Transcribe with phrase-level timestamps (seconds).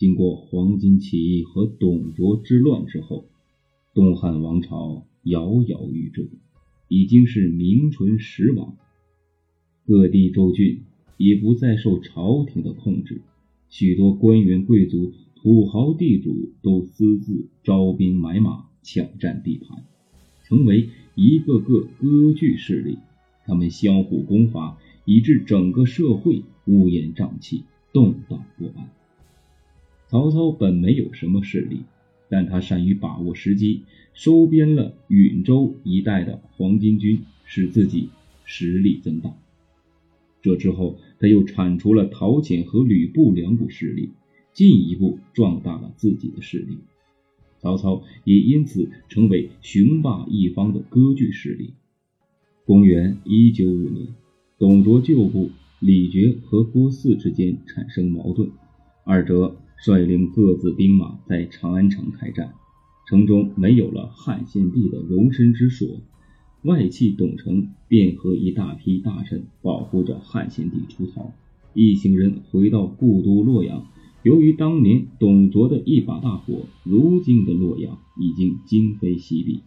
[0.00, 3.26] 经过黄巾起义和董卓之乱之后，
[3.92, 6.26] 东汉王朝摇摇欲坠，
[6.88, 8.78] 已经是名存实亡。
[9.84, 10.84] 各地州郡
[11.18, 13.20] 已不再受朝廷的控制，
[13.68, 19.84] 许多官员贵族、土豪地主都私自招兵买马，抢占地盘，
[20.44, 22.96] 成为一个个割据势力。
[23.44, 28.88] 他们相互攻伐，以致整个社会乌烟瘴气、动荡不安。
[30.10, 31.82] 曹操本没有什么势力，
[32.28, 33.82] 但他善于把握时机，
[34.12, 38.08] 收编了允州一带的黄巾军，使自己
[38.44, 39.32] 实力增大。
[40.42, 44.10] 这之后，他又铲除了陶潜和吕布两股势力，
[44.52, 46.78] 进一步壮大了自己的势力。
[47.60, 51.74] 曹操也因此成为雄霸一方的割据势力。
[52.64, 54.08] 公元一九五年，
[54.58, 58.50] 董卓旧部李傕和郭汜之间产生矛盾，
[59.04, 59.56] 二者。
[59.82, 62.52] 率领各自兵马在长安城开战，
[63.08, 66.02] 城中没有了汉献帝的容身之所，
[66.62, 71.32] 外戚董承便和一大批大臣保护着汉献帝出逃。
[71.72, 73.86] 一行人回到故都洛阳，
[74.22, 79.60] 由于当年董卓的一把大火，如今的洛阳已经今非昔比，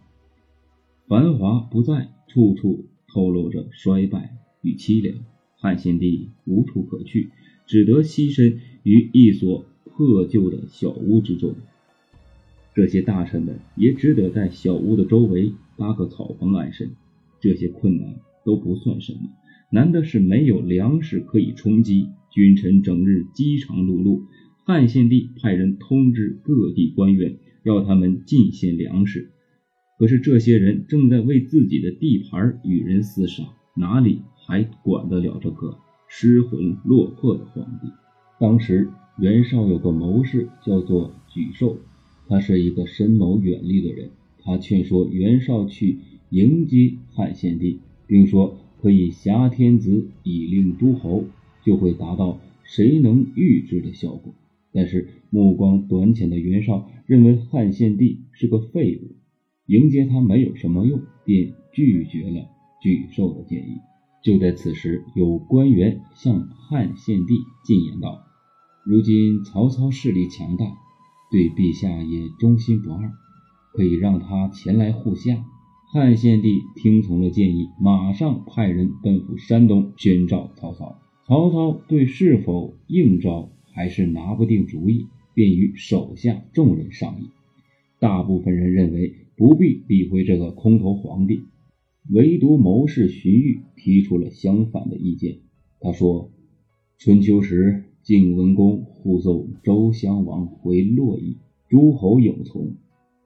[1.08, 5.16] 繁华不再，处处透露着衰败与凄凉。
[5.56, 7.30] 汉献帝无处可去，
[7.66, 9.64] 只得栖身于一所。
[9.96, 11.54] 破旧的小屋之中，
[12.74, 16.90] 这些大臣们也只得在小屋的周围搭个草棚安身。
[17.40, 19.20] 这些困难都不算什么，
[19.70, 24.22] 难的是没有粮食可以充饥，君臣整日饥肠辘辘。
[24.64, 29.30] 汉献帝派人通知各地官员，要他们进献粮食。
[29.98, 33.44] 可是这些人正在为自己的地盘与人厮杀，
[33.76, 35.76] 哪里还管得了这个
[36.08, 38.03] 失魂落魄的皇帝？
[38.38, 38.90] 当时。
[39.16, 41.78] 袁绍有个谋士叫做沮授，
[42.26, 44.10] 他是一个深谋远虑的人。
[44.40, 45.98] 他劝说袁绍去
[46.30, 51.26] 迎接汉献帝，并说可以挟天子以令诸侯，
[51.62, 54.34] 就会达到谁能预知的效果。
[54.72, 59.14] 但是目光短浅的袁绍认为汉献帝是个废物，
[59.66, 62.48] 迎接他没有什么用，便拒绝了
[62.82, 63.76] 沮授的建议。
[64.24, 68.24] 就在此时，有官员向汉献帝进言道。
[68.82, 70.64] 如今曹操势力强大，
[71.30, 73.12] 对陛下也忠心不二，
[73.74, 75.44] 可以让他前来护驾。
[75.92, 80.98] 汉献帝听从了建议，马上派人奔赴山东宣召曹操。
[81.26, 87.28] 曹操对是否应召还是拿不定主意，便与手下众人商议。
[87.98, 91.42] 大部分人认为不必理会这个空头皇帝，
[92.10, 95.38] 唯独谋士荀彧提出了相反的意见。
[95.80, 96.30] 他说
[96.98, 101.38] ：“春秋时。”晋文公护送周襄王回洛邑，
[101.70, 102.74] 诸侯有从。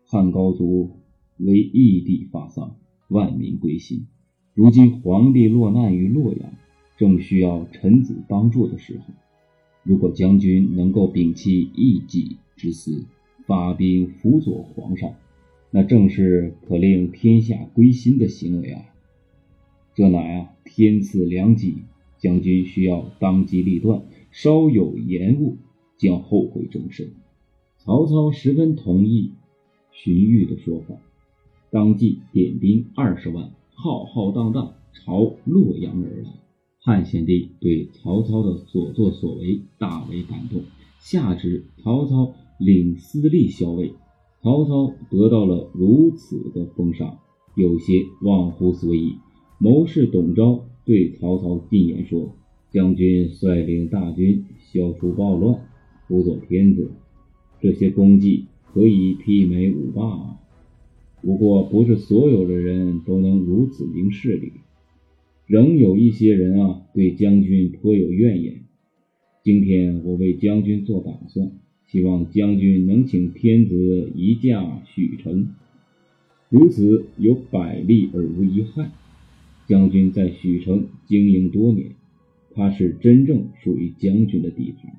[0.05, 0.91] 汉高祖
[1.37, 2.77] 为异地发丧，
[3.09, 4.07] 万民归心。
[4.55, 6.53] 如今皇帝落难于洛阳，
[6.97, 9.13] 正需要臣子帮助的时候，
[9.83, 13.05] 如果将军能够摒弃一己之私，
[13.47, 15.13] 发兵辅佐皇上，
[15.71, 18.83] 那正是可令天下归心的行为啊！
[19.95, 21.83] 这乃啊天赐良机，
[22.19, 24.03] 将军需要当机立断。
[24.31, 25.57] 稍有延误，
[25.97, 27.11] 将后悔终身。
[27.79, 29.33] 曹操十分同意
[29.91, 30.95] 荀彧的说法，
[31.71, 36.31] 当即点兵二十万，浩浩荡荡朝洛阳而来。
[36.81, 40.63] 汉献帝对曹操的所作所为大为感动，
[41.01, 43.93] 下旨曹操领司隶校尉。
[44.43, 47.19] 曹操得到了如此的封赏，
[47.55, 49.17] 有些忘乎所以。
[49.59, 52.35] 谋士董昭对曹操进言说。
[52.71, 55.59] 将军率领大军消除暴乱，
[56.07, 56.91] 辅佐天子，
[57.63, 60.41] 这些功绩可以媲美五霸啊。
[61.23, 64.53] 不过，不是所有的人都能如此明事理，
[65.47, 68.65] 仍有一些人啊对将军颇有怨言。
[69.43, 71.51] 今天我为将军做打算，
[71.89, 75.49] 希望将军能请天子移驾许城，
[76.49, 78.91] 如此有百利而无一害。
[79.67, 81.93] 将军在许城经营多年。
[82.55, 84.93] 他是真正属于将军的地盘，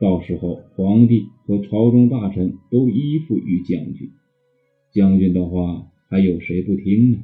[0.00, 4.08] 到时候皇帝和朝中大臣都依附于将军，
[4.90, 7.18] 将军的话还有谁不听呢？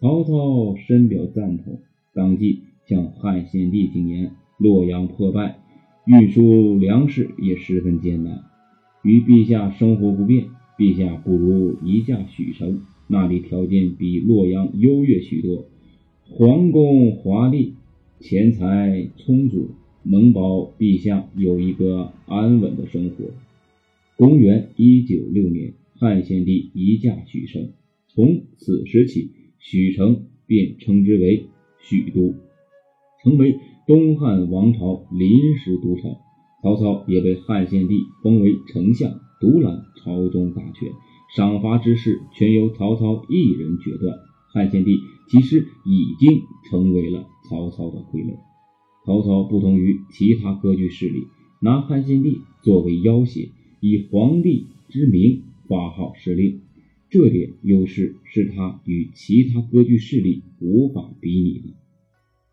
[0.00, 1.80] 曹操深表赞同，
[2.12, 5.60] 当即向汉献帝进言：洛阳破败，
[6.10, 8.42] 运输粮食也十分艰难，
[9.04, 10.46] 与陛下生活不便，
[10.76, 15.66] 陛下不如移驾许城，那里条件比洛阳优越许多，
[16.28, 17.74] 皇宫华丽。
[18.18, 19.70] 钱财充足，
[20.02, 23.26] 能保陛下有一个安稳的生活。
[24.16, 27.70] 公元一九六年，汉献帝移驾许城，
[28.08, 29.30] 从此时起，
[29.60, 31.44] 许城便称之为
[31.78, 32.34] 许都，
[33.22, 33.56] 成为
[33.90, 36.14] 东汉王朝临时都城。
[36.62, 40.92] 曹操也被汉献帝封为丞相，独揽朝中大权，
[41.34, 44.16] 赏罚之事全由曹操一人决断。
[44.52, 48.36] 汉献帝其实已经成为了曹操的傀儡。
[49.04, 51.24] 曹操不同于其他割据势力，
[51.60, 53.50] 拿汉献帝作为要挟，
[53.80, 56.60] 以皇帝之名发号施令，
[57.08, 61.79] 这点优势是他与其他割据势力无法比拟的。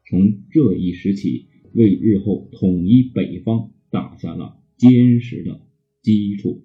[0.10, 5.68] 从这一时起，为日后统一北方打下了坚实的
[6.02, 6.64] 基础。